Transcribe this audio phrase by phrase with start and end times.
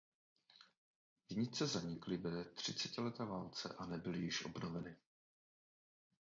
[1.29, 4.97] Vinice zanikly ve třicetileté válce a nebyly již obnoveny.